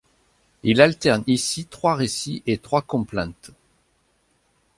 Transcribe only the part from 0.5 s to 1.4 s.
Il alterne